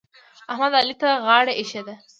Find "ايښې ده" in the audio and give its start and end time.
1.59-1.95